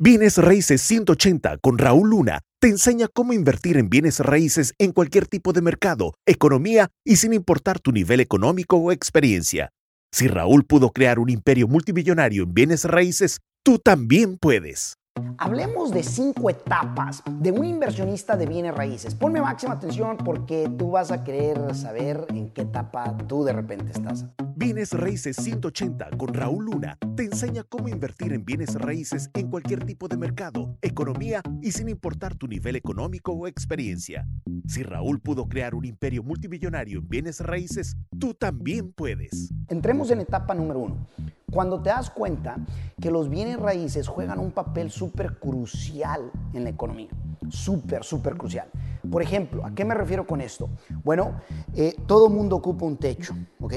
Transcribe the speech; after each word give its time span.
Bienes 0.00 0.38
Raíces 0.38 0.80
180 0.82 1.58
con 1.58 1.76
Raúl 1.76 2.10
Luna 2.10 2.42
te 2.60 2.68
enseña 2.68 3.08
cómo 3.12 3.32
invertir 3.32 3.76
en 3.76 3.90
bienes 3.90 4.20
raíces 4.20 4.72
en 4.78 4.92
cualquier 4.92 5.26
tipo 5.26 5.52
de 5.52 5.60
mercado, 5.60 6.14
economía 6.24 6.86
y 7.04 7.16
sin 7.16 7.32
importar 7.32 7.80
tu 7.80 7.90
nivel 7.90 8.20
económico 8.20 8.76
o 8.76 8.92
experiencia. 8.92 9.70
Si 10.12 10.28
Raúl 10.28 10.64
pudo 10.64 10.90
crear 10.90 11.18
un 11.18 11.30
imperio 11.30 11.66
multimillonario 11.66 12.44
en 12.44 12.54
bienes 12.54 12.84
raíces, 12.84 13.40
tú 13.64 13.80
también 13.80 14.38
puedes. 14.38 14.94
Hablemos 15.36 15.90
de 15.90 16.04
cinco 16.04 16.48
etapas 16.48 17.24
de 17.28 17.50
un 17.50 17.64
inversionista 17.64 18.36
de 18.36 18.46
bienes 18.46 18.76
raíces. 18.76 19.16
Ponme 19.16 19.40
máxima 19.40 19.74
atención 19.74 20.16
porque 20.18 20.70
tú 20.78 20.92
vas 20.92 21.10
a 21.10 21.24
querer 21.24 21.74
saber 21.74 22.24
en 22.28 22.50
qué 22.50 22.62
etapa 22.62 23.16
tú 23.26 23.42
de 23.42 23.52
repente 23.52 23.90
estás. 23.90 24.26
Bienes 24.60 24.92
Raíces 24.92 25.36
180 25.36 26.10
con 26.18 26.34
Raúl 26.34 26.64
Luna 26.64 26.98
te 27.14 27.22
enseña 27.22 27.62
cómo 27.62 27.86
invertir 27.86 28.32
en 28.32 28.44
bienes 28.44 28.74
raíces 28.74 29.30
en 29.34 29.50
cualquier 29.50 29.84
tipo 29.84 30.08
de 30.08 30.16
mercado, 30.16 30.76
economía 30.82 31.42
y 31.62 31.70
sin 31.70 31.88
importar 31.88 32.34
tu 32.34 32.48
nivel 32.48 32.74
económico 32.74 33.30
o 33.30 33.46
experiencia. 33.46 34.26
Si 34.66 34.82
Raúl 34.82 35.20
pudo 35.20 35.46
crear 35.48 35.76
un 35.76 35.84
imperio 35.84 36.24
multimillonario 36.24 36.98
en 36.98 37.08
bienes 37.08 37.38
raíces, 37.38 37.96
tú 38.18 38.34
también 38.34 38.92
puedes. 38.92 39.54
Entremos 39.68 40.10
en 40.10 40.22
etapa 40.22 40.54
número 40.54 40.80
uno. 40.80 41.06
Cuando 41.52 41.80
te 41.80 41.90
das 41.90 42.10
cuenta 42.10 42.56
que 43.00 43.12
los 43.12 43.30
bienes 43.30 43.60
raíces 43.60 44.08
juegan 44.08 44.40
un 44.40 44.50
papel 44.50 44.90
súper 44.90 45.38
crucial 45.38 46.32
en 46.52 46.64
la 46.64 46.70
economía, 46.70 47.10
súper, 47.48 48.02
súper 48.02 48.36
crucial. 48.36 48.68
Por 49.10 49.22
ejemplo, 49.22 49.64
¿a 49.64 49.74
qué 49.74 49.84
me 49.84 49.94
refiero 49.94 50.26
con 50.26 50.40
esto? 50.40 50.68
Bueno, 51.04 51.40
eh, 51.74 51.94
todo 52.06 52.28
mundo 52.28 52.56
ocupa 52.56 52.84
un 52.84 52.96
techo, 52.96 53.34
¿ok? 53.60 53.74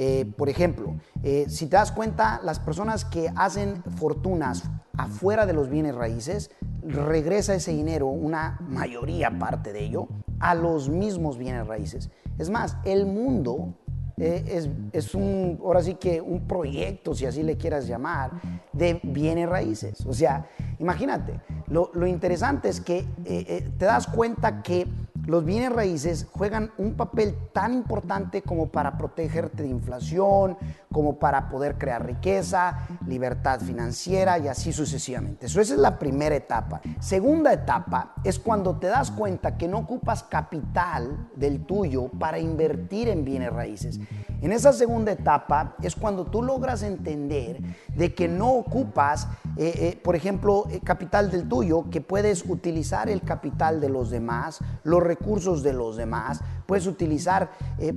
Eh, 0.00 0.32
por 0.36 0.48
ejemplo, 0.48 0.94
eh, 1.24 1.46
si 1.48 1.66
te 1.66 1.76
das 1.76 1.90
cuenta, 1.90 2.40
las 2.44 2.60
personas 2.60 3.04
que 3.04 3.32
hacen 3.34 3.82
fortunas 3.96 4.62
afuera 4.96 5.44
de 5.44 5.52
los 5.52 5.68
bienes 5.68 5.96
raíces, 5.96 6.52
regresa 6.84 7.56
ese 7.56 7.72
dinero, 7.72 8.06
una 8.06 8.60
mayoría 8.60 9.36
parte 9.40 9.72
de 9.72 9.84
ello, 9.84 10.06
a 10.38 10.54
los 10.54 10.88
mismos 10.88 11.36
bienes 11.36 11.66
raíces. 11.66 12.10
Es 12.38 12.48
más, 12.48 12.76
el 12.84 13.06
mundo 13.06 13.74
es, 14.16 14.70
es, 14.92 15.14
un, 15.16 15.58
ahora 15.64 15.82
sí 15.82 15.94
que 15.94 16.20
un 16.20 16.46
proyecto, 16.46 17.12
si 17.12 17.26
así 17.26 17.42
le 17.42 17.56
quieras 17.56 17.88
llamar, 17.88 18.40
de 18.72 19.00
bienes 19.02 19.48
raíces. 19.48 20.06
O 20.06 20.12
sea, 20.12 20.46
imagínate, 20.78 21.40
lo 21.66 22.06
interesante 22.06 22.68
es 22.68 22.80
que 22.80 23.04
te 23.24 23.84
das 23.84 24.06
cuenta 24.06 24.62
que 24.62 24.86
los 25.28 25.44
bienes 25.44 25.70
raíces 25.70 26.26
juegan 26.32 26.72
un 26.78 26.94
papel 26.94 27.36
tan 27.52 27.74
importante 27.74 28.40
como 28.40 28.68
para 28.68 28.96
protegerte 28.96 29.62
de 29.62 29.68
inflación, 29.68 30.56
como 30.90 31.18
para 31.18 31.50
poder 31.50 31.76
crear 31.76 32.06
riqueza, 32.06 32.86
libertad 33.06 33.60
financiera 33.60 34.38
y 34.38 34.48
así 34.48 34.72
sucesivamente. 34.72 35.44
Eso 35.44 35.60
esa 35.60 35.74
es 35.74 35.80
la 35.80 35.98
primera 35.98 36.34
etapa. 36.34 36.80
Segunda 36.98 37.52
etapa 37.52 38.14
es 38.24 38.38
cuando 38.38 38.78
te 38.78 38.86
das 38.86 39.10
cuenta 39.10 39.58
que 39.58 39.68
no 39.68 39.80
ocupas 39.80 40.22
capital 40.22 41.28
del 41.36 41.66
tuyo 41.66 42.08
para 42.18 42.38
invertir 42.38 43.10
en 43.10 43.26
bienes 43.26 43.52
raíces. 43.52 44.00
En 44.40 44.52
esa 44.52 44.72
segunda 44.72 45.12
etapa 45.12 45.76
es 45.82 45.94
cuando 45.94 46.24
tú 46.24 46.42
logras 46.42 46.82
entender 46.82 47.60
de 47.94 48.14
que 48.14 48.28
no 48.28 48.52
ocupas, 48.52 49.28
eh, 49.56 49.74
eh, 49.76 50.00
por 50.02 50.16
ejemplo, 50.16 50.64
eh, 50.70 50.80
capital 50.82 51.30
del 51.30 51.46
tuyo, 51.48 51.90
que 51.90 52.00
puedes 52.00 52.44
utilizar 52.48 53.10
el 53.10 53.20
capital 53.22 53.80
de 53.80 53.90
los 53.90 54.10
demás, 54.10 54.60
los 54.84 55.02
recursos 55.02 55.17
de 55.62 55.72
los 55.72 55.96
demás, 55.96 56.40
puedes 56.66 56.86
utilizar 56.86 57.50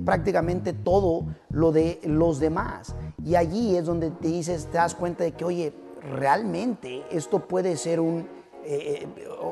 prácticamente 0.04 0.72
todo 0.72 1.26
lo 1.50 1.72
de 1.72 2.00
los 2.04 2.40
demás. 2.40 2.94
Y 3.24 3.36
allí 3.36 3.76
es 3.76 3.86
donde 3.86 4.10
te 4.10 4.28
dices, 4.28 4.66
te 4.66 4.78
das 4.78 4.94
cuenta 4.94 5.24
de 5.24 5.32
que, 5.32 5.44
oye, 5.44 5.72
realmente 6.12 7.04
esto 7.10 7.40
puede 7.40 7.76
ser 7.76 8.00
un, 8.00 8.28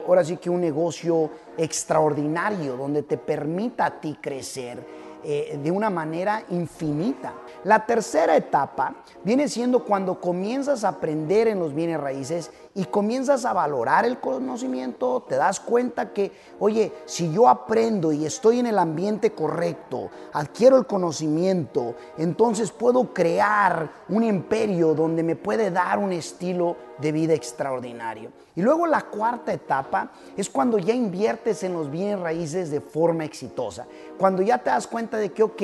ahora 0.07 0.25
sí 0.25 0.37
que 0.37 0.51
un 0.51 0.61
negocio 0.61 1.31
extraordinario, 1.57 2.77
donde 2.77 3.03
te 3.03 3.17
permita 3.17 3.87
a 3.87 4.01
ti 4.01 4.19
crecer 4.21 4.85
eh, 5.23 5.59
de 5.63 5.71
una 5.71 5.91
manera 5.91 6.45
infinita. 6.51 7.35
La 7.65 7.85
tercera 7.85 8.37
etapa 8.37 8.95
viene 9.23 9.49
siendo 9.49 9.85
cuando 9.85 10.21
comienzas 10.21 10.85
a 10.85 10.89
aprender 10.89 11.49
en 11.49 11.59
los 11.59 11.75
bienes 11.75 12.01
raíces 12.01 12.51
y 12.75 12.85
comienzas 12.85 13.45
a 13.45 13.53
valorar 13.53 14.05
el 14.05 14.21
conocimiento, 14.21 15.25
te 15.29 15.37
das 15.37 15.61
cuenta 15.61 16.13
que, 16.13 16.33
oye, 16.59 16.93
si 17.05 17.33
yo 17.33 17.49
aprendo 17.49 18.13
y 18.13 18.25
estoy 18.25 18.61
en 18.61 18.67
el 18.67 18.79
ambiente 18.79 19.33
correcto, 19.33 20.11
adquiero 20.33 20.77
el 20.77 20.87
conocimiento, 20.87 21.95
entonces 22.17 22.71
puedo 22.71 23.13
crear 23.13 23.91
un 24.09 24.23
imperio 24.23 24.95
donde 24.95 25.23
me 25.23 25.37
puede 25.37 25.71
dar 25.71 25.99
un 25.99 26.13
estilo 26.13 26.90
de 27.01 27.13
vida 27.13 27.35
extraordinario. 27.35 28.31
Y 28.57 28.63
luego 28.63 28.87
la 28.87 29.03
cuarta 29.03 29.53
etapa 29.53 30.11
es 30.37 30.51
cuando 30.51 30.79
ya 30.79 30.93
inviertes 30.93 31.63
en 31.63 31.73
los 31.73 31.91
bienes 31.91 32.19
raíces 32.19 32.71
de 32.71 32.81
forma 32.81 33.25
exitosa. 33.25 33.87
Cuando 34.19 34.43
ya 34.43 34.59
te 34.59 34.71
das 34.71 34.87
cuenta 34.87 35.17
de 35.17 35.33
que, 35.33 35.43
ok, 35.43 35.63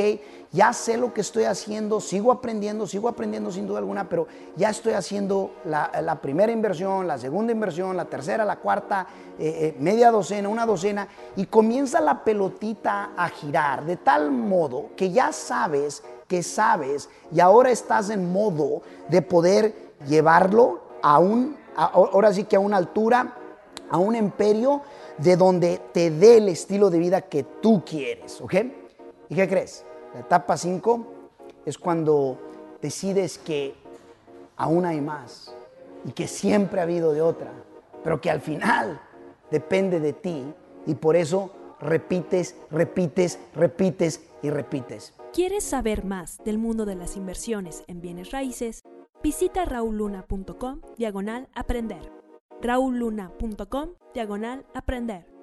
ya 0.53 0.73
sé 0.73 0.97
lo 0.97 1.13
que 1.13 1.21
estoy 1.21 1.45
haciendo, 1.45 2.01
sigo 2.01 2.33
aprendiendo, 2.33 2.87
sigo 2.87 3.09
aprendiendo 3.09 3.51
sin 3.51 3.67
duda 3.67 3.81
alguna, 3.81 4.09
pero 4.09 4.27
ya 4.57 4.71
estoy 4.71 4.95
haciendo 4.95 5.53
la, 5.65 6.19
primera 6.23 6.53
inversión, 6.53 7.07
la 7.07 7.19
segunda 7.19 7.53
inversión, 7.53 7.97
la 7.97 8.07
tercera, 8.07 8.45
la 8.45 8.57
cuarta, 8.57 9.07
eh, 9.39 9.75
eh, 9.75 9.77
media 9.79 10.11
docena, 10.11 10.49
una 10.49 10.65
docena, 10.65 11.09
y 11.37 11.47
comienza 11.47 12.01
la 12.01 12.25
pelotita 12.25 13.11
a 13.17 13.29
girar 13.29 13.85
de 13.85 13.97
tal 13.97 14.31
modo 14.31 14.91
que 14.97 15.11
ya 15.11 15.33
sabes 15.33 16.03
que 16.27 16.43
sabes 16.43 17.09
y 17.33 17.41
ahora 17.41 17.71
estás 17.71 18.11
en 18.11 18.33
modo 18.33 18.83
de 19.09 19.23
poder 19.23 19.95
llevarlo 20.07 20.86
a 21.07 21.21
un, 21.21 21.57
ahora 21.77 22.33
sí 22.33 22.43
que 22.45 22.57
a 22.57 22.59
una 22.59 22.79
altura, 22.79 23.33
a 23.89 23.97
un 23.97 24.17
imperio 24.17 24.83
de 25.19 25.37
donde 25.37 25.81
te 25.93 26.11
dé 26.11 26.39
el 26.39 26.49
estilo 26.49 26.91
de 26.91 26.99
vida 26.99 27.21
que 27.21 27.45
tú 27.45 27.85
quieres, 27.87 28.41
¿ok? 28.41 28.55
¿Y 29.29 29.37
qué 29.37 29.49
crees? 29.49 29.85
La 30.15 30.21
etapa 30.21 30.57
5 30.57 31.07
es 31.65 31.79
cuando 31.79 32.39
decides 32.83 33.39
que 33.39 33.77
aún 34.57 34.85
hay 34.85 35.01
más 35.01 35.55
y 36.05 36.11
que 36.11 36.27
siempre 36.27 36.81
ha 36.81 36.83
habido 36.83 37.13
de 37.13 37.23
otra, 37.23 37.53
pero 38.03 38.21
que 38.21 38.29
al 38.29 38.41
final 38.41 39.01
depende 39.49 40.01
de 40.01 40.13
ti 40.13 40.53
y 40.87 40.97
por 40.97 41.15
eso 41.15 41.53
repites, 41.81 42.57
repites, 42.73 43.39
repites 43.55 44.23
y 44.43 44.51
repites. 44.51 45.15
¿Quieres 45.33 45.63
saber 45.63 46.05
más 46.05 46.39
del 46.45 46.59
mundo 46.59 46.85
de 46.85 46.97
las 46.97 47.17
inversiones 47.17 47.85
en 47.87 48.01
bienes 48.01 48.33
raíces? 48.33 48.83
Visita 49.23 49.65
rauluna.com 49.65 50.81
diagonal 50.97 51.49
aprender. 51.55 52.13
rauluna.com 52.63 53.95
diagonal 54.15 54.65
aprender. 54.75 55.36